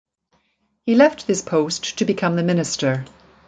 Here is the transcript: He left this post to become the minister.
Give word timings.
He 0.83 0.95
left 0.95 1.27
this 1.27 1.43
post 1.43 1.99
to 1.99 2.05
become 2.05 2.35
the 2.35 2.41
minister. 2.41 3.05